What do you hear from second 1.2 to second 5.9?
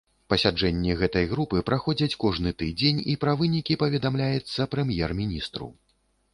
групы праходзяць кожны тыдзень, і пра вынікі паведамляецца прэм'ер-міністру.